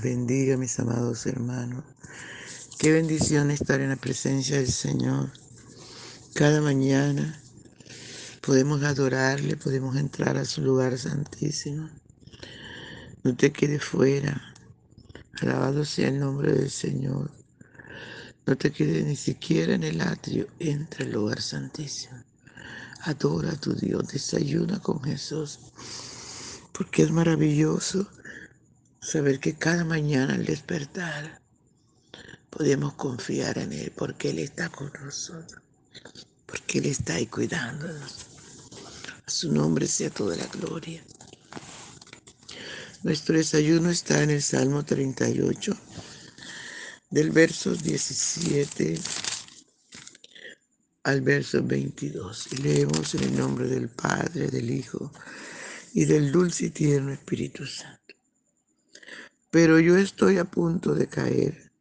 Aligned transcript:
bendiga, 0.00 0.56
mis 0.56 0.78
amados 0.78 1.26
hermanos. 1.26 1.84
Qué 2.78 2.92
bendición 2.92 3.50
estar 3.50 3.80
en 3.80 3.90
la 3.90 3.96
presencia 3.96 4.56
del 4.56 4.70
Señor. 4.70 5.32
Cada 6.34 6.60
mañana 6.60 7.40
podemos 8.40 8.82
adorarle, 8.82 9.56
podemos 9.56 9.96
entrar 9.96 10.36
a 10.36 10.44
su 10.44 10.62
lugar 10.62 10.96
santísimo. 10.98 11.90
No 13.24 13.36
te 13.36 13.52
quedes 13.52 13.84
fuera. 13.84 14.54
Alabado 15.40 15.84
sea 15.84 16.08
el 16.08 16.20
nombre 16.20 16.52
del 16.52 16.70
Señor. 16.70 17.30
No 18.46 18.56
te 18.56 18.70
quedes 18.70 19.04
ni 19.04 19.16
siquiera 19.16 19.74
en 19.74 19.84
el 19.84 20.00
atrio. 20.00 20.46
Entra 20.58 21.04
al 21.04 21.12
lugar 21.12 21.42
santísimo. 21.42 22.22
Adora 23.02 23.52
a 23.52 23.60
tu 23.60 23.74
Dios. 23.74 24.08
Desayuna 24.08 24.80
con 24.80 25.02
Jesús. 25.02 25.58
Porque 26.72 27.02
es 27.02 27.10
maravilloso 27.10 28.08
saber 29.00 29.40
que 29.40 29.54
cada 29.54 29.84
mañana 29.84 30.34
al 30.34 30.44
despertar 30.44 31.40
podemos 32.50 32.94
confiar 32.94 33.58
en 33.58 33.72
Él 33.72 33.92
porque 33.96 34.30
Él 34.30 34.40
está 34.40 34.68
con 34.68 34.92
nosotros, 35.04 35.62
porque 36.46 36.78
Él 36.78 36.86
está 36.86 37.14
ahí 37.14 37.26
cuidándonos. 37.26 38.26
A 39.26 39.30
su 39.30 39.52
nombre 39.52 39.86
sea 39.86 40.10
toda 40.10 40.36
la 40.36 40.46
gloria. 40.46 41.02
Nuestro 43.02 43.36
desayuno 43.36 43.90
está 43.90 44.22
en 44.22 44.30
el 44.30 44.42
Salmo 44.42 44.84
38, 44.84 45.76
del 47.10 47.30
verso 47.30 47.74
17 47.74 48.98
al 51.04 51.20
verso 51.20 51.62
22. 51.62 52.48
Y 52.52 52.56
leemos 52.56 53.14
en 53.14 53.22
el 53.24 53.38
nombre 53.38 53.68
del 53.68 53.88
Padre, 53.88 54.48
del 54.48 54.70
Hijo 54.70 55.12
y 55.94 56.06
del 56.06 56.32
dulce 56.32 56.66
y 56.66 56.70
tierno 56.70 57.12
Espíritu 57.12 57.66
Santo 57.66 58.07
pero 59.50 59.78
yo 59.80 59.96
estoy 59.96 60.38
a 60.38 60.44
punto 60.44 60.94
de 60.94 61.08
caer 61.08 61.72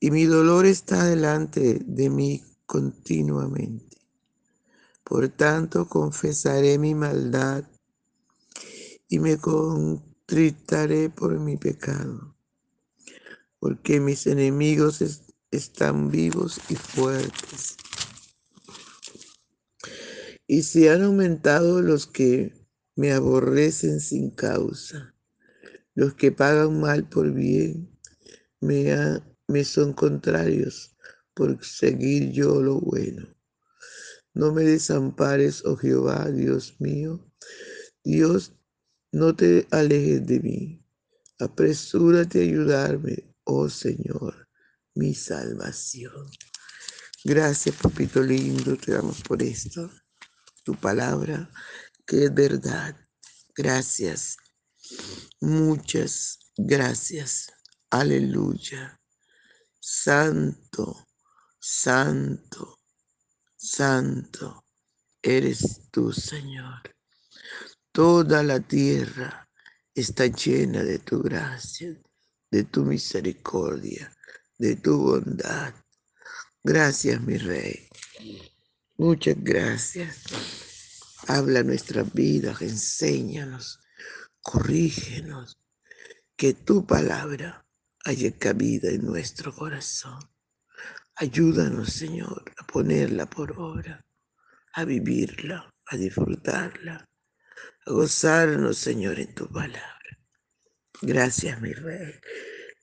y 0.00 0.10
mi 0.10 0.24
dolor 0.24 0.66
está 0.66 1.04
delante 1.04 1.80
de 1.84 2.10
mí 2.10 2.42
continuamente. 2.66 3.98
Por 5.04 5.28
tanto, 5.28 5.86
confesaré 5.88 6.78
mi 6.78 6.94
maldad 6.94 7.64
y 9.08 9.18
me 9.18 9.36
contritaré 9.38 11.10
por 11.10 11.38
mi 11.38 11.56
pecado, 11.56 12.34
porque 13.60 14.00
mis 14.00 14.26
enemigos 14.26 15.04
están 15.52 16.10
vivos 16.10 16.60
y 16.68 16.74
fuertes. 16.74 17.76
Y 20.48 20.62
se 20.62 20.90
han 20.90 21.02
aumentado 21.02 21.80
los 21.80 22.06
que 22.06 22.66
me 22.96 23.12
aborrecen 23.12 24.00
sin 24.00 24.30
causa. 24.30 25.14
Los 25.94 26.14
que 26.14 26.32
pagan 26.32 26.80
mal 26.80 27.08
por 27.08 27.32
bien 27.32 27.92
me, 28.60 29.64
son 29.64 29.92
contrarios 29.92 30.96
por 31.34 31.62
seguir 31.64 32.32
yo 32.32 32.62
lo 32.62 32.80
bueno. 32.80 33.28
No 34.34 34.52
me 34.52 34.62
desampares, 34.62 35.62
oh 35.66 35.76
Jehová, 35.76 36.30
Dios 36.30 36.76
mío. 36.80 37.20
Dios, 38.02 38.54
no 39.12 39.36
te 39.36 39.66
alejes 39.70 40.26
de 40.26 40.40
mí. 40.40 40.86
Apresúrate 41.38 42.40
a 42.40 42.42
ayudarme, 42.42 43.34
oh 43.44 43.68
Señor, 43.68 44.48
mi 44.94 45.14
salvación. 45.14 46.30
Gracias, 47.24 47.76
papito 47.76 48.22
lindo, 48.22 48.76
te 48.76 48.92
damos 48.92 49.22
por 49.22 49.42
esto, 49.42 49.90
tu 50.64 50.74
palabra, 50.74 51.50
que 52.06 52.24
es 52.24 52.34
verdad. 52.34 52.96
Gracias. 53.54 54.36
Muchas 55.40 56.38
gracias. 56.56 57.52
Aleluya. 57.90 59.00
Santo, 59.80 61.08
santo, 61.58 62.78
santo 63.56 64.64
eres 65.20 65.80
tú, 65.90 66.12
Señor. 66.12 66.80
Toda 67.90 68.42
la 68.42 68.60
tierra 68.60 69.48
está 69.94 70.26
llena 70.26 70.84
de 70.84 71.00
tu 71.00 71.20
gracia, 71.20 72.00
de 72.50 72.64
tu 72.64 72.84
misericordia, 72.84 74.16
de 74.58 74.76
tu 74.76 74.96
bondad. 74.98 75.74
Gracias, 76.62 77.20
mi 77.20 77.36
Rey. 77.36 77.88
Muchas 78.96 79.36
gracias. 79.38 80.22
Habla 81.26 81.64
nuestra 81.64 82.04
vida, 82.04 82.56
enséñanos 82.60 83.81
corrígenos, 84.42 85.58
que 86.36 86.54
tu 86.54 86.84
palabra 86.84 87.64
haya 88.04 88.36
cabida 88.36 88.90
en 88.90 89.06
nuestro 89.06 89.54
corazón. 89.54 90.18
Ayúdanos, 91.14 91.92
Señor, 91.92 92.52
a 92.58 92.66
ponerla 92.66 93.26
por 93.26 93.52
obra, 93.58 94.04
a 94.72 94.84
vivirla, 94.84 95.72
a 95.86 95.96
disfrutarla, 95.96 97.08
a 97.86 97.90
gozarnos, 97.90 98.78
Señor, 98.78 99.20
en 99.20 99.34
tu 99.34 99.48
palabra. 99.48 99.92
Gracias, 101.00 101.60
mi 101.60 101.72
Rey. 101.72 102.14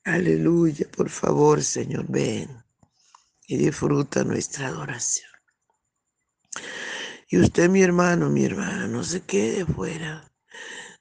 Aleluya. 0.06 0.88
Por 0.96 1.10
favor, 1.10 1.62
Señor, 1.62 2.06
ven 2.08 2.50
y 3.48 3.58
disfruta 3.58 4.24
nuestra 4.24 4.68
adoración. 4.68 5.30
Y 7.28 7.40
usted, 7.40 7.70
mi 7.70 7.82
hermano, 7.82 8.30
mi 8.30 8.46
hermana, 8.46 8.88
no 8.88 9.04
se 9.04 9.22
quede 9.22 9.66
fuera 9.66 10.30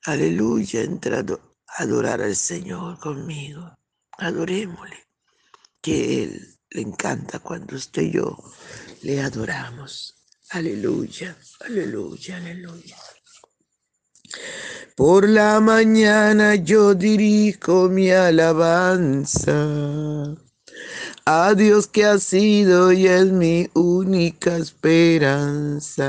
Aleluya, 0.08 0.80
entrado 0.80 1.38
a 1.66 1.82
adorar 1.82 2.22
al 2.22 2.34
Señor 2.34 2.98
conmigo. 2.98 3.76
Adorémosle, 4.16 4.96
que 5.82 6.24
Él 6.24 6.58
le 6.70 6.80
encanta 6.80 7.40
cuando 7.40 7.76
usted 7.76 8.00
y 8.04 8.12
yo 8.12 8.38
le 9.02 9.20
adoramos. 9.20 10.14
Aleluya, 10.48 11.36
aleluya, 11.60 12.38
aleluya. 12.38 12.96
Por 14.96 15.28
la 15.28 15.60
mañana 15.60 16.54
yo 16.54 16.94
dirijo 16.94 17.90
mi 17.90 18.10
alabanza 18.10 19.52
a 21.26 21.54
Dios 21.54 21.86
que 21.86 22.06
ha 22.06 22.18
sido 22.18 22.92
y 22.94 23.08
es 23.08 23.26
mi 23.26 23.68
única 23.74 24.56
esperanza. 24.56 26.08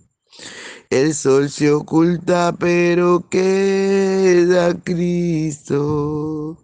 El 0.91 1.13
sol 1.13 1.49
se 1.49 1.71
oculta, 1.71 2.53
pero 2.59 3.25
queda 3.29 4.77
Cristo, 4.83 6.57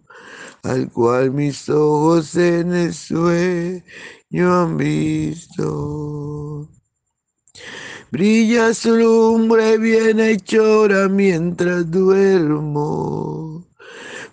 al 0.62 0.92
cual 0.92 1.30
mis 1.30 1.66
ojos 1.70 2.36
en 2.36 2.74
el 2.74 2.92
sueño 2.92 3.82
han 4.52 4.76
visto. 4.76 6.68
Brilla 8.10 8.74
su 8.74 8.96
lumbre 8.96 9.78
bienhechora 9.78 11.08
mientras 11.08 11.90
duermo. 11.90 13.66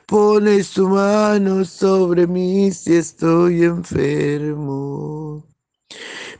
Pone 0.06 0.62
su 0.64 0.90
mano 0.90 1.64
sobre 1.64 2.28
mí 2.28 2.70
si 2.74 2.98
estoy 2.98 3.64
enfermo. 3.64 5.55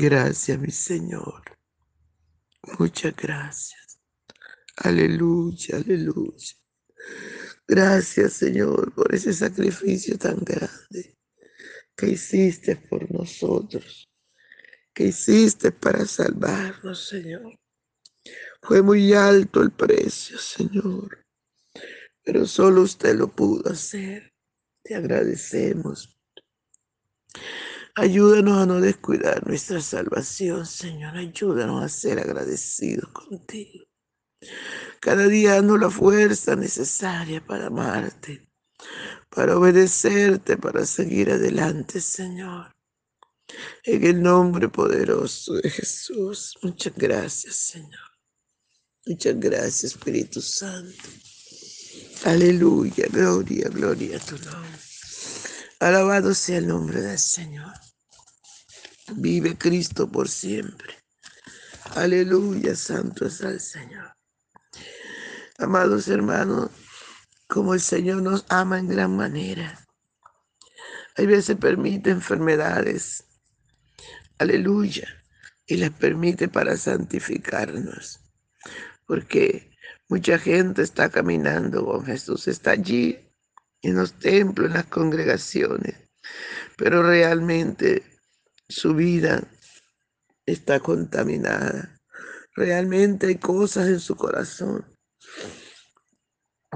Gracias, 0.00 0.58
mi 0.58 0.70
Señor. 0.70 1.42
Muchas 2.78 3.14
gracias. 3.16 3.98
Aleluya, 4.76 5.76
aleluya. 5.76 6.54
Gracias, 7.66 8.32
Señor, 8.34 8.94
por 8.94 9.14
ese 9.14 9.32
sacrificio 9.32 10.18
tan 10.18 10.38
grande 10.38 11.16
que 11.96 12.10
hiciste 12.10 12.76
por 12.76 13.10
nosotros 13.12 14.10
que 14.94 15.04
hiciste 15.06 15.72
para 15.72 16.04
salvarnos, 16.04 17.08
Señor. 17.08 17.58
Fue 18.62 18.82
muy 18.82 19.12
alto 19.14 19.62
el 19.62 19.70
precio, 19.70 20.38
Señor, 20.38 21.24
pero 22.22 22.46
solo 22.46 22.82
usted 22.82 23.14
lo 23.16 23.28
pudo 23.28 23.70
hacer. 23.70 24.34
Te 24.82 24.94
agradecemos. 24.94 26.18
Ayúdanos 27.96 28.58
a 28.58 28.66
no 28.66 28.80
descuidar 28.80 29.46
nuestra 29.46 29.80
salvación, 29.80 30.66
Señor. 30.66 31.16
Ayúdanos 31.16 31.82
a 31.82 31.88
ser 31.88 32.18
agradecidos 32.18 33.10
contigo. 33.10 33.84
Cada 35.00 35.26
día 35.26 35.54
danos 35.54 35.80
la 35.80 35.90
fuerza 35.90 36.56
necesaria 36.56 37.44
para 37.44 37.66
amarte, 37.66 38.48
para 39.28 39.58
obedecerte, 39.58 40.56
para 40.56 40.86
seguir 40.86 41.30
adelante, 41.30 42.00
Señor. 42.00 42.70
En 43.84 44.04
el 44.04 44.22
nombre 44.22 44.68
poderoso 44.68 45.54
de 45.54 45.68
Jesús. 45.68 46.56
Muchas 46.62 46.94
gracias, 46.96 47.56
Señor. 47.56 48.10
Muchas 49.06 49.40
gracias, 49.40 49.92
Espíritu 49.92 50.40
Santo. 50.40 51.08
Aleluya, 52.24 53.06
gloria, 53.10 53.68
gloria 53.68 54.16
a 54.16 54.20
tu 54.20 54.36
nombre. 54.38 54.69
Alabado 55.80 56.34
sea 56.34 56.58
el 56.58 56.68
nombre 56.68 57.00
del 57.00 57.18
Señor. 57.18 57.72
Vive 59.14 59.56
Cristo 59.56 60.10
por 60.10 60.28
siempre. 60.28 60.94
Aleluya, 61.94 62.76
santo 62.76 63.24
es 63.24 63.40
el 63.40 63.60
Señor. 63.60 64.14
Amados 65.56 66.06
hermanos, 66.08 66.70
como 67.48 67.72
el 67.72 67.80
Señor 67.80 68.20
nos 68.20 68.44
ama 68.50 68.78
en 68.78 68.88
gran 68.88 69.16
manera, 69.16 69.86
hay 71.16 71.24
veces 71.24 71.56
permite 71.56 72.10
enfermedades, 72.10 73.24
aleluya, 74.36 75.08
y 75.64 75.78
las 75.78 75.92
permite 75.92 76.48
para 76.48 76.76
santificarnos, 76.76 78.20
porque 79.06 79.70
mucha 80.10 80.38
gente 80.38 80.82
está 80.82 81.08
caminando 81.08 81.86
con 81.86 82.04
Jesús, 82.04 82.48
está 82.48 82.72
allí 82.72 83.29
en 83.82 83.96
los 83.96 84.18
templos, 84.18 84.68
en 84.68 84.74
las 84.74 84.86
congregaciones, 84.86 85.96
pero 86.76 87.02
realmente 87.02 88.02
su 88.68 88.94
vida 88.94 89.42
está 90.46 90.80
contaminada. 90.80 92.00
Realmente 92.54 93.28
hay 93.28 93.36
cosas 93.36 93.88
en 93.88 94.00
su 94.00 94.16
corazón 94.16 94.84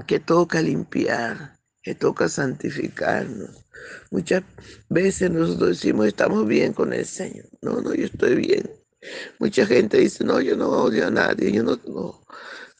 que 0.07 0.19
toca 0.19 0.61
limpiar, 0.61 1.59
que 1.81 1.95
toca 1.95 2.27
santificarnos. 2.27 3.65
Muchas 4.11 4.43
veces 4.89 5.31
nosotros 5.31 5.69
decimos, 5.69 6.07
estamos 6.07 6.47
bien 6.47 6.73
con 6.73 6.93
el 6.93 7.05
Señor. 7.05 7.49
No, 7.61 7.81
no, 7.81 7.93
yo 7.93 8.05
estoy 8.05 8.35
bien. 8.35 8.71
Mucha 9.39 9.65
gente 9.65 9.97
dice, 9.97 10.23
no, 10.23 10.41
yo 10.41 10.55
no 10.55 10.69
odio 10.69 11.07
a 11.07 11.11
nadie, 11.11 11.51
yo 11.51 11.63
no, 11.63 11.79
no. 11.87 12.23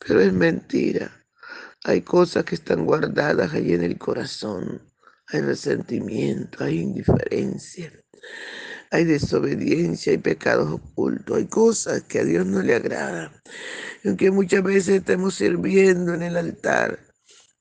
Pero 0.06 0.20
es 0.20 0.32
mentira. 0.32 1.25
Hay 1.88 2.02
cosas 2.02 2.44
que 2.44 2.56
están 2.56 2.84
guardadas 2.84 3.54
ahí 3.54 3.72
en 3.72 3.84
el 3.84 3.96
corazón. 3.96 4.82
Hay 5.28 5.40
resentimiento, 5.40 6.64
hay 6.64 6.80
indiferencia, 6.80 7.92
hay 8.90 9.04
desobediencia, 9.04 10.10
hay 10.10 10.18
pecados 10.18 10.68
ocultos, 10.72 11.36
hay 11.36 11.46
cosas 11.46 12.02
que 12.02 12.18
a 12.18 12.24
Dios 12.24 12.44
no 12.44 12.60
le 12.60 12.74
agradan. 12.74 13.30
aunque 14.04 14.32
muchas 14.32 14.64
veces 14.64 14.96
estemos 14.96 15.36
sirviendo 15.36 16.12
en 16.12 16.22
el 16.22 16.36
altar, 16.36 16.98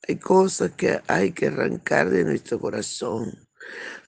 hay 0.08 0.16
cosas 0.16 0.72
que 0.72 1.02
hay 1.08 1.32
que 1.32 1.48
arrancar 1.48 2.10
de 2.10 2.24
nuestro 2.24 2.60
corazón. 2.60 3.48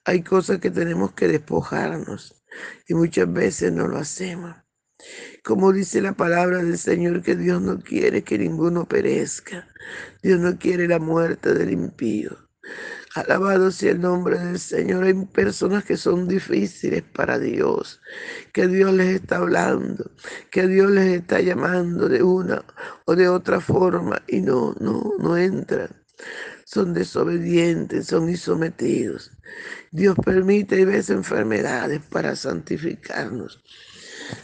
Hay 0.04 0.24
cosas 0.24 0.58
que 0.58 0.72
tenemos 0.72 1.12
que 1.12 1.28
despojarnos 1.28 2.42
y 2.88 2.94
muchas 2.94 3.32
veces 3.32 3.72
no 3.72 3.86
lo 3.86 3.98
hacemos. 3.98 4.56
Como 5.44 5.72
dice 5.72 6.00
la 6.02 6.12
palabra 6.14 6.58
del 6.58 6.78
Señor, 6.78 7.22
que 7.22 7.36
Dios 7.36 7.62
no 7.62 7.80
quiere 7.80 8.24
que 8.24 8.38
ninguno 8.38 8.86
perezca. 8.86 9.68
Dios 10.22 10.40
no 10.40 10.58
quiere 10.58 10.88
la 10.88 10.98
muerte 10.98 11.54
del 11.54 11.70
impío. 11.70 12.36
Alabado 13.14 13.70
sea 13.70 13.92
el 13.92 14.00
nombre 14.00 14.38
del 14.38 14.58
Señor. 14.58 15.04
Hay 15.04 15.14
personas 15.26 15.84
que 15.84 15.96
son 15.96 16.28
difíciles 16.28 17.02
para 17.02 17.38
Dios, 17.38 18.00
que 18.52 18.66
Dios 18.68 18.92
les 18.92 19.14
está 19.20 19.36
hablando, 19.38 20.10
que 20.50 20.66
Dios 20.66 20.90
les 20.90 21.20
está 21.20 21.40
llamando 21.40 22.08
de 22.08 22.22
una 22.22 22.64
o 23.06 23.16
de 23.16 23.28
otra 23.28 23.60
forma 23.60 24.22
y 24.28 24.40
no, 24.40 24.74
no, 24.80 25.14
no 25.18 25.36
entran. 25.36 25.88
Son 26.64 26.92
desobedientes, 26.92 28.08
son 28.08 28.28
insometidos. 28.28 29.30
Dios 29.90 30.16
permite 30.22 30.78
y 30.80 30.84
ves 30.84 31.08
enfermedades 31.08 32.00
para 32.10 32.36
santificarnos. 32.36 33.62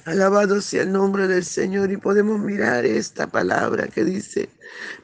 Alabado 0.05 0.61
sea 0.61 0.83
el 0.83 0.93
nombre 0.93 1.29
del 1.29 1.45
Señor 1.45 1.91
y 1.93 1.97
podemos 1.97 2.41
mirar 2.41 2.85
esta 2.85 3.27
palabra 3.27 3.89
que 3.89 4.05
dice, 4.05 4.49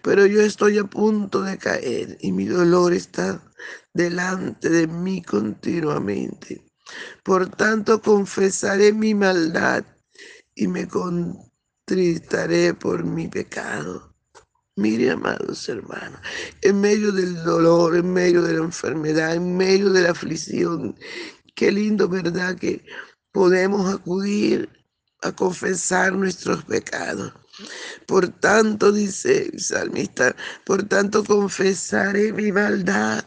pero 0.03 0.27
yo 0.27 0.41
estoy 0.41 0.79
a 0.79 0.85
punto 0.85 1.43
de 1.43 1.59
caer 1.59 2.17
y 2.21 2.33
mi 2.33 2.47
dolor 2.47 2.93
está 2.93 3.43
delante 3.93 4.69
de 4.69 4.87
mí 4.87 5.23
continuamente. 5.23 6.65
Por 7.23 7.49
tanto, 7.49 8.01
confesaré 8.01 8.93
mi 8.93 9.15
maldad 9.15 9.85
y 10.55 10.67
me 10.67 10.89
contristaré 10.89 12.75
por 12.75 13.05
mi 13.05 13.29
pecado. 13.29 14.11
Mire, 14.77 15.11
amados 15.11 15.69
hermanos, 15.69 16.21
en 16.63 16.81
medio 16.81 17.13
del 17.13 17.43
dolor, 17.45 17.97
en 17.97 18.13
medio 18.13 18.43
de 18.43 18.55
la 18.55 18.65
enfermedad, 18.65 19.35
en 19.35 19.57
medio 19.57 19.91
de 19.91 20.03
la 20.03 20.13
aflicción, 20.13 20.97
qué 21.55 21.71
lindo, 21.71 22.09
¿verdad? 22.09 22.57
Que 22.57 22.83
podemos 23.33 23.93
acudir 23.93 24.69
a 25.23 25.33
confesar 25.33 26.13
nuestros 26.13 26.65
pecados. 26.65 27.33
Por 28.07 28.29
tanto, 28.29 28.93
dice 28.93 29.51
salmista, 29.59 30.35
por 30.65 30.83
tanto 30.85 31.25
confesaré 31.25 32.33
mi 32.33 32.53
maldad 32.53 33.25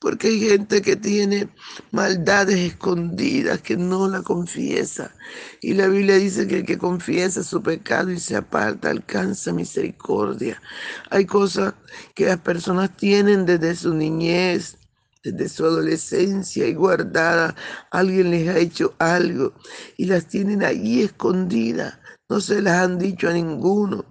porque 0.00 0.28
hay 0.28 0.40
gente 0.40 0.82
que 0.82 0.96
tiene 0.96 1.48
maldades 1.90 2.58
escondidas, 2.58 3.60
que 3.62 3.76
no 3.76 4.08
la 4.08 4.22
confiesa. 4.22 5.14
Y 5.60 5.74
la 5.74 5.88
Biblia 5.88 6.16
dice 6.16 6.46
que 6.46 6.58
el 6.58 6.64
que 6.64 6.78
confiesa 6.78 7.42
su 7.42 7.62
pecado 7.62 8.12
y 8.12 8.20
se 8.20 8.36
aparta 8.36 8.90
alcanza 8.90 9.52
misericordia. 9.52 10.60
Hay 11.10 11.26
cosas 11.26 11.74
que 12.14 12.26
las 12.26 12.38
personas 12.38 12.96
tienen 12.96 13.46
desde 13.46 13.74
su 13.74 13.94
niñez, 13.94 14.78
desde 15.32 15.48
su 15.48 15.64
adolescencia 15.64 16.66
y 16.66 16.74
guardadas. 16.74 17.54
Alguien 17.90 18.30
les 18.30 18.48
ha 18.48 18.58
hecho 18.58 18.94
algo 18.98 19.54
y 19.96 20.06
las 20.06 20.26
tienen 20.28 20.62
allí 20.62 21.02
escondidas. 21.02 21.98
No 22.28 22.40
se 22.40 22.60
las 22.60 22.82
han 22.82 22.98
dicho 22.98 23.28
a 23.28 23.32
ninguno, 23.32 24.04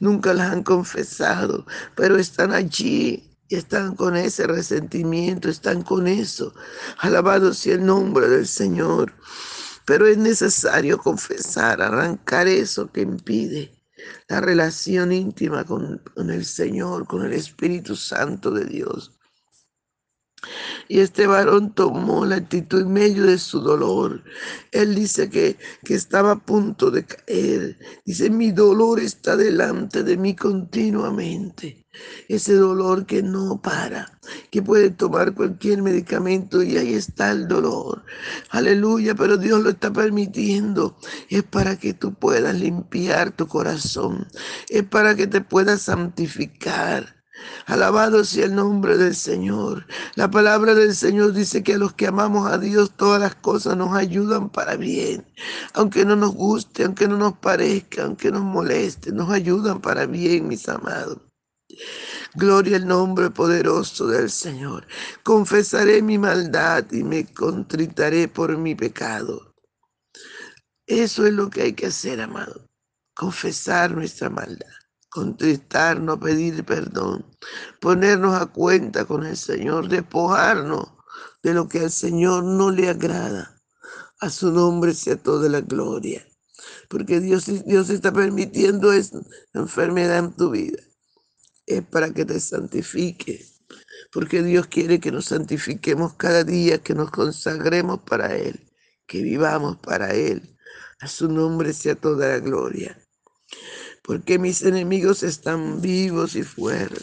nunca 0.00 0.32
las 0.32 0.52
han 0.52 0.62
confesado, 0.62 1.66
pero 1.94 2.16
están 2.16 2.52
allí 2.52 3.36
y 3.48 3.56
están 3.56 3.94
con 3.94 4.16
ese 4.16 4.46
resentimiento, 4.46 5.48
están 5.48 5.82
con 5.82 6.06
eso. 6.06 6.54
Alabado 6.98 7.52
sea 7.52 7.74
el 7.74 7.84
nombre 7.84 8.28
del 8.28 8.46
Señor. 8.46 9.12
Pero 9.84 10.06
es 10.06 10.18
necesario 10.18 10.98
confesar, 10.98 11.80
arrancar 11.80 12.46
eso 12.46 12.92
que 12.92 13.00
impide 13.00 13.72
la 14.28 14.40
relación 14.40 15.12
íntima 15.12 15.64
con, 15.64 16.02
con 16.14 16.30
el 16.30 16.44
Señor, 16.44 17.06
con 17.06 17.24
el 17.24 17.32
Espíritu 17.32 17.96
Santo 17.96 18.50
de 18.50 18.66
Dios. 18.66 19.17
Y 20.88 21.00
este 21.00 21.26
varón 21.26 21.74
tomó 21.74 22.24
la 22.24 22.36
actitud 22.36 22.82
en 22.82 22.92
medio 22.92 23.24
de 23.24 23.38
su 23.38 23.60
dolor. 23.60 24.22
Él 24.72 24.94
dice 24.94 25.28
que, 25.28 25.58
que 25.84 25.94
estaba 25.94 26.32
a 26.32 26.44
punto 26.44 26.90
de 26.90 27.04
caer. 27.04 27.78
Dice, 28.04 28.30
mi 28.30 28.52
dolor 28.52 29.00
está 29.00 29.36
delante 29.36 30.02
de 30.02 30.16
mí 30.16 30.34
continuamente. 30.36 31.86
Ese 32.28 32.54
dolor 32.54 33.06
que 33.06 33.22
no 33.22 33.60
para, 33.60 34.18
que 34.50 34.62
puede 34.62 34.90
tomar 34.90 35.34
cualquier 35.34 35.82
medicamento 35.82 36.62
y 36.62 36.76
ahí 36.76 36.94
está 36.94 37.32
el 37.32 37.48
dolor. 37.48 38.04
Aleluya, 38.50 39.14
pero 39.14 39.36
Dios 39.36 39.62
lo 39.62 39.70
está 39.70 39.92
permitiendo. 39.92 40.96
Es 41.28 41.42
para 41.42 41.76
que 41.76 41.94
tú 41.94 42.14
puedas 42.14 42.54
limpiar 42.58 43.32
tu 43.32 43.48
corazón. 43.48 44.28
Es 44.68 44.84
para 44.84 45.16
que 45.16 45.26
te 45.26 45.40
puedas 45.40 45.82
santificar 45.82 47.17
Alabado 47.66 48.24
sea 48.24 48.46
el 48.46 48.54
nombre 48.54 48.96
del 48.96 49.14
Señor. 49.14 49.86
La 50.14 50.30
palabra 50.30 50.74
del 50.74 50.94
Señor 50.94 51.32
dice 51.32 51.62
que 51.62 51.74
a 51.74 51.78
los 51.78 51.92
que 51.92 52.06
amamos 52.06 52.50
a 52.50 52.58
Dios 52.58 52.92
todas 52.96 53.20
las 53.20 53.34
cosas 53.34 53.76
nos 53.76 53.94
ayudan 53.94 54.48
para 54.50 54.76
bien. 54.76 55.26
Aunque 55.74 56.04
no 56.04 56.16
nos 56.16 56.34
guste, 56.34 56.84
aunque 56.84 57.06
no 57.06 57.16
nos 57.16 57.34
parezca, 57.38 58.04
aunque 58.04 58.30
nos 58.30 58.42
moleste, 58.42 59.12
nos 59.12 59.30
ayudan 59.30 59.80
para 59.80 60.06
bien, 60.06 60.48
mis 60.48 60.68
amados. 60.68 61.18
Gloria 62.34 62.76
al 62.76 62.86
nombre 62.86 63.30
poderoso 63.30 64.06
del 64.06 64.30
Señor. 64.30 64.86
Confesaré 65.22 66.02
mi 66.02 66.18
maldad 66.18 66.90
y 66.90 67.02
me 67.02 67.26
contritaré 67.32 68.28
por 68.28 68.56
mi 68.56 68.74
pecado. 68.74 69.54
Eso 70.86 71.26
es 71.26 71.34
lo 71.34 71.50
que 71.50 71.62
hay 71.62 71.72
que 71.74 71.86
hacer, 71.86 72.20
amado. 72.20 72.66
Confesar 73.14 73.90
nuestra 73.90 74.30
maldad 74.30 74.77
contristarnos, 75.10 76.18
pedir 76.18 76.64
perdón, 76.64 77.24
ponernos 77.80 78.40
a 78.40 78.46
cuenta 78.46 79.04
con 79.04 79.24
el 79.24 79.36
Señor, 79.36 79.88
despojarnos 79.88 80.88
de 81.42 81.54
lo 81.54 81.68
que 81.68 81.80
al 81.80 81.90
Señor 81.90 82.44
no 82.44 82.70
le 82.70 82.88
agrada. 82.88 83.60
A 84.20 84.30
su 84.30 84.50
nombre 84.50 84.94
sea 84.94 85.16
toda 85.16 85.48
la 85.48 85.60
gloria. 85.60 86.26
Porque 86.88 87.20
Dios, 87.20 87.46
Dios 87.66 87.88
está 87.90 88.12
permitiendo 88.12 88.92
esta 88.92 89.20
enfermedad 89.54 90.18
en 90.18 90.32
tu 90.32 90.50
vida. 90.50 90.82
Es 91.66 91.82
para 91.84 92.12
que 92.12 92.24
te 92.24 92.40
santifique. 92.40 93.46
Porque 94.12 94.42
Dios 94.42 94.66
quiere 94.66 94.98
que 94.98 95.12
nos 95.12 95.26
santifiquemos 95.26 96.14
cada 96.14 96.42
día, 96.42 96.78
que 96.78 96.94
nos 96.94 97.10
consagremos 97.10 98.00
para 98.00 98.34
Él, 98.36 98.72
que 99.06 99.22
vivamos 99.22 99.76
para 99.78 100.14
Él. 100.14 100.56
A 101.00 101.06
su 101.06 101.28
nombre 101.28 101.72
sea 101.72 101.94
toda 101.94 102.28
la 102.28 102.38
gloria 102.40 102.98
porque 104.08 104.38
mis 104.38 104.62
enemigos 104.62 105.22
están 105.22 105.82
vivos 105.82 106.34
y 106.34 106.42
fuertes. 106.42 107.02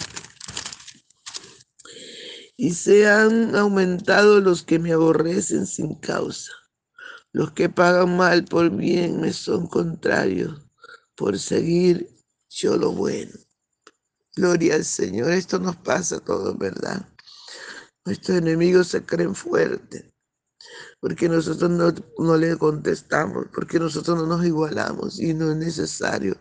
Y 2.57 2.73
se 2.73 3.07
han 3.07 3.55
aumentado 3.55 4.41
los 4.41 4.63
que 4.63 4.79
me 4.79 4.91
aborrecen 4.91 5.67
sin 5.67 5.93
causa. 5.99 6.51
Los 7.31 7.51
que 7.51 7.69
pagan 7.69 8.17
mal 8.17 8.43
por 8.45 8.71
bien 8.71 9.21
me 9.21 9.33
son 9.33 9.67
contrarios 9.67 10.59
por 11.13 11.37
seguir 11.37 12.09
yo 12.49 12.75
lo 12.75 12.91
bueno. 12.91 13.33
Gloria 14.35 14.73
al 14.73 14.83
Señor. 14.83 15.29
Esto 15.29 15.59
nos 15.59 15.75
pasa 15.75 16.15
a 16.15 16.21
todos, 16.21 16.57
¿verdad? 16.57 17.07
Nuestros 18.03 18.39
enemigos 18.39 18.87
se 18.87 19.05
creen 19.05 19.35
fuertes 19.35 20.05
porque 20.99 21.29
nosotros 21.29 21.69
no, 22.17 22.37
le 22.37 22.57
contestamos, 22.57 23.45
porque 23.53 23.79
nosotros 23.79 24.17
no 24.17 24.25
nos 24.25 24.45
igualamos 24.45 25.19
y 25.19 25.33
no 25.33 25.51
es 25.51 25.57
necesario. 25.57 26.35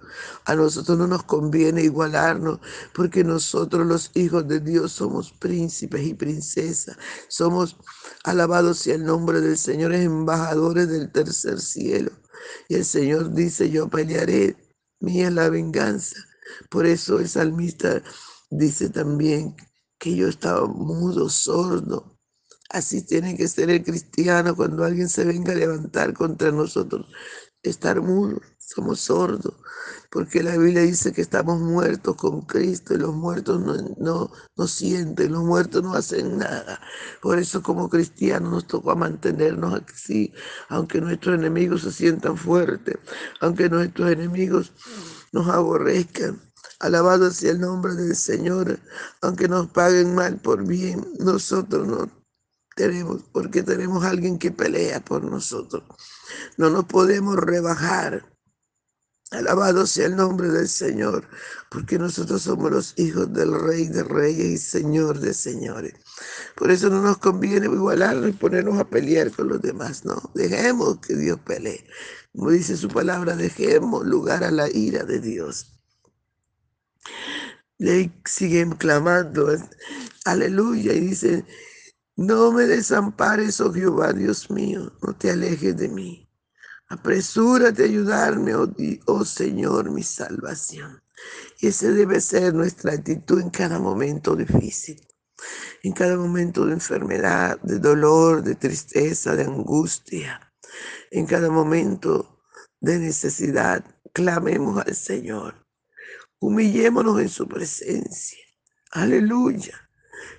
A 0.47 0.55
nosotros 0.55 0.97
no 0.97 1.07
nos 1.07 1.25
conviene 1.25 1.83
igualarnos, 1.83 2.61
porque 2.95 3.25
nosotros 3.25 3.87
los 3.87 4.11
hijos 4.15 4.49
de 4.49 4.61
Dios 4.61 4.93
somos 4.93 5.33
príncipes 5.33 6.07
y 6.07 6.15
princesas, 6.15 6.97
somos 7.29 7.77
alabados 8.25 8.79
sea 8.79 8.95
el 8.95 9.05
nombre 9.05 9.41
del 9.41 9.59
Señor, 9.59 9.93
es 9.93 10.05
embajadores 10.05 10.89
del 10.89 11.11
tercer 11.13 11.61
cielo. 11.61 12.11
Y 12.69 12.77
el 12.77 12.85
Señor 12.85 13.33
dice, 13.35 13.71
yo 13.71 13.89
pelearé, 13.89 14.57
mía 15.01 15.29
es 15.29 15.35
la 15.35 15.51
venganza. 15.51 16.17
Por 16.71 16.87
eso 16.87 17.19
el 17.19 17.29
salmista 17.29 18.03
dice 18.51 18.89
también 18.89 19.57
que 19.99 20.15
yo 20.17 20.29
estaba 20.29 20.67
mudo, 20.67 21.29
sordo, 21.29 22.14
Así 22.75 23.03
tiene 23.03 23.37
que 23.37 23.47
ser 23.47 23.71
el 23.71 23.85
cristiano 23.85 24.57
cuando 24.57 24.83
alguien 24.85 25.09
se 25.09 25.25
venga 25.25 25.53
a 25.53 25.55
levantar 25.55 26.13
contra 26.13 26.51
nosotros. 26.51 27.07
Estar 27.63 28.01
mudo, 28.01 28.41
somos 28.59 28.99
sordos, 28.99 29.55
porque 30.11 30.43
la 30.43 30.57
Biblia 30.57 30.83
dice 30.83 31.13
que 31.13 31.21
estamos 31.21 31.61
muertos 31.61 32.17
con 32.17 32.41
Cristo 32.43 32.95
y 32.95 32.99
los 32.99 33.15
muertos 33.15 33.61
no, 33.61 33.77
no, 33.99 34.33
no 34.57 34.67
sienten, 34.67 35.31
los 35.35 35.45
muertos 35.45 35.85
no 35.85 35.95
hacen 35.95 36.39
nada. 36.39 36.81
Por 37.23 37.39
eso 37.39 37.63
como 37.63 37.89
cristianos 37.89 38.51
nos 38.51 38.67
tocó 38.67 38.97
mantenernos 38.97 39.81
así, 39.95 40.35
aunque 40.69 41.01
nuestros 41.01 41.37
enemigos 41.37 41.83
se 41.83 41.93
sientan 41.93 42.37
fuertes, 42.37 42.97
aunque 43.41 43.69
nuestros 43.69 44.11
enemigos 44.11 44.73
nos 45.31 45.47
aborrezcan. 45.49 46.41
Alabado 46.81 47.31
sea 47.31 47.53
el 47.53 47.61
nombre 47.61 47.95
del 47.95 48.17
Señor, 48.17 48.81
aunque 49.23 49.47
nos 49.47 49.69
paguen 49.69 50.17
mal 50.17 50.39
por 50.39 50.67
bien, 50.67 51.07
nosotros 51.21 51.87
no 51.87 52.24
tenemos, 52.75 53.23
porque 53.33 53.63
tenemos 53.63 54.05
alguien 54.05 54.39
que 54.39 54.51
pelea 54.51 55.01
por 55.01 55.25
nosotros. 55.25 55.85
No 56.57 56.71
nos 56.71 56.85
podemos 56.85 57.37
rebajar. 57.37 58.31
Alabado 59.31 59.87
sea 59.87 60.07
el 60.07 60.17
nombre 60.17 60.49
del 60.49 60.69
Señor, 60.69 61.27
porque 61.71 61.99
nosotros 61.99 62.43
somos 62.43 62.71
los 62.71 62.95
hijos 62.99 63.33
del 63.33 63.59
Rey 63.59 63.89
de 63.89 64.05
Reyes 64.05 64.47
y 64.47 64.59
Señor 64.59 65.19
de 65.19 65.35
Señores. 65.35 65.95
Por 66.55 66.71
eso 66.71 66.89
no 66.89 67.03
nos 67.03 67.19
conviene 67.19 67.67
igualarnos 67.67 68.29
y 68.29 68.33
ponernos 68.33 68.79
a 68.79 68.89
pelear 68.89 69.33
con 69.33 69.49
los 69.49 69.61
demás, 69.61 70.05
no. 70.05 70.31
Dejemos 70.35 70.99
que 71.01 71.17
Dios 71.17 71.41
pelee. 71.41 71.85
Como 72.33 72.51
dice 72.51 72.77
su 72.77 72.89
palabra, 72.89 73.35
dejemos 73.35 74.07
lugar 74.07 74.45
a 74.45 74.51
la 74.53 74.69
ira 74.69 75.03
de 75.05 75.21
Dios. 75.21 75.81
Le 77.79 78.13
siguen 78.25 78.73
clamando, 78.73 79.49
aleluya, 80.25 80.93
y 80.93 81.01
dicen, 81.01 81.45
no 82.17 82.53
me 82.53 82.65
desampares, 82.67 83.61
oh 83.61 83.73
Jehová, 83.73 84.13
Dios 84.13 84.51
mío, 84.51 84.93
no 85.03 85.17
te 85.17 85.31
alejes 85.31 85.77
de 85.77 85.89
mí. 85.89 86.31
Apresúrate 86.89 87.83
a 87.83 87.87
ayudarme, 87.87 88.55
oh, 88.55 88.73
oh 89.07 89.25
Señor, 89.25 89.91
mi 89.91 90.03
salvación. 90.03 91.03
Y 91.61 91.69
esa 91.69 91.89
debe 91.89 92.21
ser 92.21 92.55
nuestra 92.55 92.93
actitud 92.93 93.41
en 93.41 93.51
cada 93.51 93.79
momento 93.79 94.37
difícil, 94.37 95.01
en 95.83 95.93
cada 95.93 96.17
momento 96.17 96.67
de 96.67 96.75
enfermedad, 96.75 97.61
de 97.63 97.79
dolor, 97.79 98.43
de 98.43 98.55
tristeza, 98.55 99.35
de 99.35 99.45
angustia, 99.45 100.53
en 101.11 101.27
cada 101.27 101.51
momento 101.51 102.41
de 102.81 102.99
necesidad. 102.99 103.85
Clamemos 104.13 104.85
al 104.87 104.95
Señor. 104.95 105.67
Humillémonos 106.39 107.21
en 107.21 107.29
su 107.29 107.49
presencia. 107.49 108.39
Aleluya. 108.93 109.84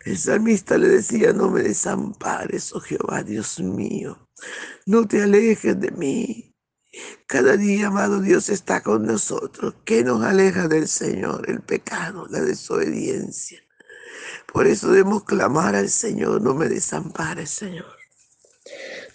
El 0.06 0.18
salmista 0.18 0.78
le 0.78 0.90
decía, 0.90 1.34
no 1.34 1.50
me 1.50 1.64
desampares, 1.64 2.74
oh 2.74 2.80
Jehová, 2.80 3.24
Dios 3.24 3.60
mío, 3.60 4.30
no 4.86 5.08
te 5.08 5.24
alejes 5.24 5.80
de 5.80 5.92
mí. 5.92 6.56
Cada 7.28 7.58
día, 7.58 7.88
amado 7.88 8.22
Dios, 8.22 8.50
está 8.50 8.82
con 8.82 9.06
nosotros. 9.06 9.76
¿Qué 9.84 10.04
nos 10.04 10.24
aleja 10.24 10.68
del 10.68 10.88
Señor? 10.88 11.50
El 11.50 11.62
pecado, 11.62 12.28
la 12.30 12.42
desobediencia. 12.42 13.62
Por 14.52 14.68
eso 14.68 14.92
debemos 14.92 15.24
clamar 15.24 15.76
al 15.76 15.90
Señor, 15.90 16.42
no 16.42 16.54
me 16.54 16.70
desampares, 16.70 17.50
Señor. 17.50 17.86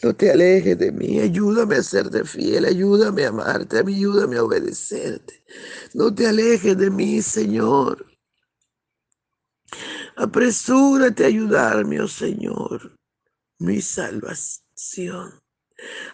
No 0.03 0.15
te 0.15 0.31
alejes 0.31 0.79
de 0.79 0.93
mí, 0.93 1.21
ayúdame 1.21 1.77
a 1.77 1.83
serte 1.83 2.25
fiel, 2.25 2.65
ayúdame 2.65 3.25
a 3.25 3.29
amarte, 3.29 3.79
ayúdame 3.79 4.37
a 4.37 4.45
obedecerte. 4.45 5.45
No 5.95 6.15
te 6.15 6.27
alejes 6.27 6.77
de 6.77 6.91
mí, 6.91 7.21
Señor. 7.23 8.10
Apresúrate 10.21 11.25
a 11.25 11.29
ayudarme, 11.29 11.99
oh 11.99 12.07
Señor, 12.07 12.95
mi 13.59 13.81
salvación. 13.81 15.41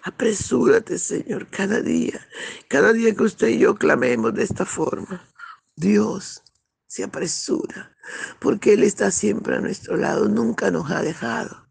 Apresúrate, 0.05 0.97
Señor, 0.97 1.49
cada 1.51 1.81
día, 1.81 2.25
cada 2.69 2.93
día 2.93 3.17
que 3.17 3.25
usted 3.25 3.49
y 3.49 3.59
yo 3.59 3.75
clamemos 3.75 4.33
de 4.33 4.45
esta 4.45 4.65
forma. 4.65 5.29
Dios 5.75 6.41
se 6.87 7.03
apresura, 7.03 7.97
porque 8.39 8.75
Él 8.75 8.85
está 8.85 9.11
siempre 9.11 9.57
a 9.57 9.61
nuestro 9.61 9.97
lado, 9.97 10.29
nunca 10.29 10.71
nos 10.71 10.89
ha 10.93 11.03
dejado. 11.03 11.67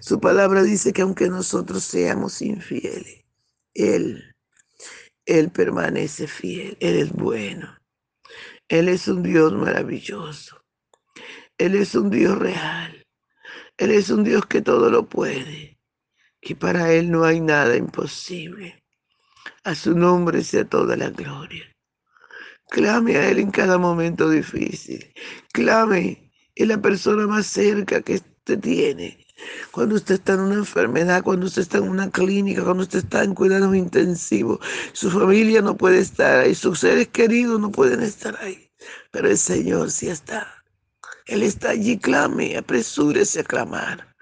Su 0.00 0.18
palabra 0.18 0.62
dice 0.62 0.94
que 0.94 1.02
aunque 1.02 1.28
nosotros 1.28 1.84
seamos 1.84 2.40
infieles, 2.40 3.26
Él, 3.74 4.34
Él 5.26 5.50
permanece 5.50 6.28
fiel, 6.28 6.78
Él 6.80 6.96
es 6.96 7.12
bueno. 7.12 7.76
Él 8.68 8.88
es 8.88 9.06
un 9.06 9.22
Dios 9.22 9.52
maravilloso. 9.52 10.63
Él 11.64 11.76
es 11.76 11.94
un 11.94 12.10
Dios 12.10 12.38
real. 12.38 13.02
Él 13.78 13.90
es 13.90 14.10
un 14.10 14.22
Dios 14.22 14.44
que 14.44 14.60
todo 14.60 14.90
lo 14.90 15.08
puede 15.08 15.74
y 16.42 16.54
para 16.54 16.92
Él 16.92 17.10
no 17.10 17.24
hay 17.24 17.40
nada 17.40 17.74
imposible. 17.74 18.84
A 19.64 19.74
su 19.74 19.96
nombre 19.96 20.44
sea 20.44 20.66
toda 20.66 20.94
la 20.94 21.08
gloria. 21.08 21.64
Clame 22.68 23.16
a 23.16 23.30
Él 23.30 23.38
en 23.38 23.50
cada 23.50 23.78
momento 23.78 24.28
difícil. 24.28 25.10
Clame 25.52 26.30
en 26.54 26.68
la 26.68 26.80
persona 26.82 27.26
más 27.26 27.46
cerca 27.46 28.02
que 28.02 28.16
usted 28.16 28.60
tiene. 28.60 29.26
Cuando 29.70 29.94
usted 29.94 30.16
está 30.16 30.34
en 30.34 30.40
una 30.40 30.56
enfermedad, 30.56 31.22
cuando 31.22 31.46
usted 31.46 31.62
está 31.62 31.78
en 31.78 31.88
una 31.88 32.10
clínica, 32.10 32.62
cuando 32.62 32.82
usted 32.82 32.98
está 32.98 33.24
en 33.24 33.34
cuidados 33.34 33.74
intensivos, 33.74 34.60
su 34.92 35.10
familia 35.10 35.62
no 35.62 35.78
puede 35.78 35.98
estar 35.98 36.40
ahí, 36.40 36.54
sus 36.54 36.80
seres 36.80 37.08
queridos 37.08 37.58
no 37.58 37.72
pueden 37.72 38.02
estar 38.02 38.36
ahí, 38.40 38.70
pero 39.10 39.28
el 39.28 39.38
Señor 39.38 39.90
sí 39.90 40.08
está. 40.08 40.63
Él 41.26 41.42
está 41.42 41.70
allí, 41.70 41.98
clame, 41.98 42.56
apresúrese 42.56 43.40
a 43.40 43.44
clamar, 43.44 44.14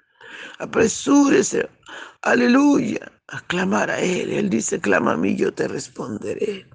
apresúrese 0.59 1.69
aleluya, 2.21 3.11
a 3.27 3.41
clamar 3.41 3.91
a 3.91 3.99
Él. 3.99 4.31
Él 4.31 4.49
dice, 4.49 4.79
clama 4.79 5.13
a 5.13 5.17
mí, 5.17 5.35
yo 5.35 5.53
te 5.53 5.67
responderé. 5.67 6.67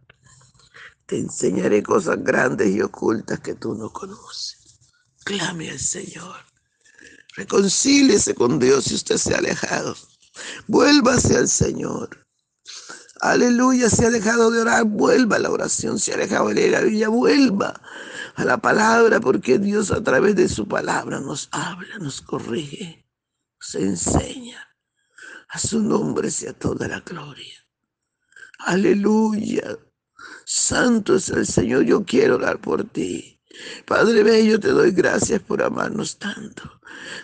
Te 1.06 1.18
enseñaré 1.18 1.82
cosas 1.82 2.22
grandes 2.22 2.68
y 2.68 2.82
ocultas 2.82 3.40
que 3.40 3.54
tú 3.54 3.74
no 3.74 3.90
conoces. 3.90 4.58
Clame 5.24 5.70
al 5.70 5.78
Señor. 5.78 6.36
Reconcíliese 7.34 8.34
con 8.34 8.58
Dios 8.58 8.84
si 8.84 8.94
usted 8.94 9.16
se 9.16 9.34
ha 9.34 9.38
alejado. 9.38 9.96
Vuélvase 10.66 11.36
al 11.36 11.48
Señor. 11.48 12.26
Aleluya, 13.20 13.88
se 13.88 14.06
ha 14.06 14.10
dejado 14.10 14.50
de 14.50 14.60
orar, 14.60 14.84
vuelva 14.84 15.36
a 15.36 15.38
la 15.40 15.50
oración, 15.50 15.98
se 15.98 16.12
ha 16.12 16.16
dejado 16.16 16.48
de 16.48 16.54
leer 16.54 16.70
la 16.70 16.80
Biblia, 16.82 17.08
vuelva 17.08 17.80
a 18.38 18.44
la 18.44 18.58
palabra, 18.58 19.18
porque 19.18 19.58
Dios 19.58 19.90
a 19.90 20.00
través 20.00 20.36
de 20.36 20.48
su 20.48 20.68
palabra 20.68 21.18
nos 21.18 21.48
habla, 21.50 21.98
nos 21.98 22.22
corrige, 22.22 23.04
nos 23.60 23.74
enseña. 23.74 24.64
A 25.48 25.58
su 25.58 25.82
nombre 25.82 26.30
sea 26.30 26.52
toda 26.52 26.86
la 26.86 27.00
gloria. 27.00 27.66
Aleluya. 28.60 29.76
Santo 30.44 31.16
es 31.16 31.30
el 31.30 31.46
Señor. 31.46 31.84
Yo 31.84 32.04
quiero 32.04 32.36
orar 32.36 32.60
por 32.60 32.84
ti. 32.84 33.40
Padre 33.84 34.22
bello, 34.22 34.60
te 34.60 34.68
doy 34.68 34.92
gracias 34.92 35.42
por 35.42 35.60
amarnos 35.60 36.16
tanto. 36.18 36.80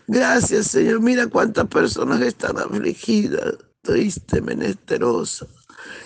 Gracias, 0.09 0.67
Señor. 0.67 1.01
Mira 1.01 1.29
cuántas 1.29 1.69
personas 1.69 2.23
están 2.23 2.59
afligidas, 2.59 3.55
triste, 3.83 4.41
menesterosa. 4.41 5.47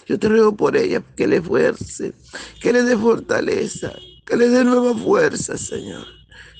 Yo 0.07 0.19
te 0.19 0.29
ruego 0.29 0.55
por 0.55 0.77
ellas 0.77 1.03
que 1.17 1.27
le 1.27 1.41
fuerce, 1.41 2.13
que 2.61 2.73
le 2.75 2.83
dé 2.83 2.97
fortaleza, 2.97 3.95
que 4.29 4.37
le 4.37 4.51
dé 4.51 4.63
nueva 4.63 4.95
fuerza, 4.95 5.57
Señor. 5.57 6.07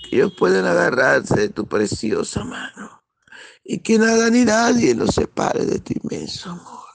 Que 0.09 0.17
ellos 0.17 0.33
puedan 0.39 0.65
agarrarse 0.65 1.39
de 1.39 1.49
tu 1.51 1.67
preciosa 1.69 2.43
mano 2.43 3.03
y 3.63 3.81
que 3.81 3.99
nada 3.99 4.31
ni 4.31 4.45
nadie 4.45 4.95
nos 4.95 5.15
separe 5.15 5.67
de 5.67 5.79
tu 5.81 5.93
inmenso 6.03 6.51
amor. 6.51 6.87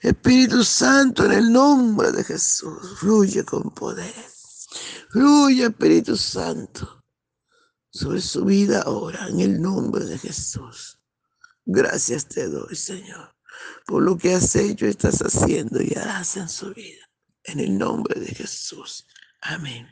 Espíritu 0.00 0.62
Santo, 0.62 1.24
en 1.24 1.32
el 1.32 1.52
nombre 1.52 2.12
de 2.12 2.22
Jesús, 2.22 2.98
fluye 3.00 3.44
con 3.44 3.74
poder. 3.74 4.14
Fluye, 5.10 5.64
Espíritu 5.64 6.16
Santo, 6.16 7.04
sobre 7.90 8.20
su 8.20 8.44
vida 8.44 8.82
ahora, 8.82 9.26
en 9.28 9.40
el 9.40 9.60
nombre 9.60 10.04
de 10.04 10.16
Jesús. 10.16 11.00
Gracias 11.64 12.26
te 12.26 12.48
doy, 12.48 12.76
Señor, 12.76 13.34
por 13.84 14.02
lo 14.02 14.16
que 14.16 14.34
has 14.34 14.54
hecho, 14.54 14.86
estás 14.86 15.18
haciendo 15.20 15.82
y 15.82 15.92
harás 15.96 16.36
en 16.36 16.48
su 16.48 16.72
vida. 16.72 17.02
En 17.42 17.58
el 17.58 17.76
nombre 17.76 18.20
de 18.20 18.28
Jesús. 18.28 19.06
Amén. 19.48 19.86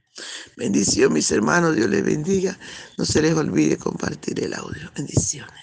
Bendición, 0.57 1.13
mis 1.13 1.31
hermanos. 1.31 1.77
Dios 1.77 1.89
les 1.89 2.05
bendiga. 2.05 2.59
No 2.99 3.05
se 3.05 3.23
les 3.23 3.35
olvide 3.35 3.77
compartir 3.77 4.43
el 4.43 4.55
audio. 4.55 4.91
Bendiciones. 4.97 5.55